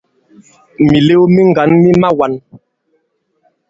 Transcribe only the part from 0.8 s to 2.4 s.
Mìlew mi ŋgǎn mi mawān.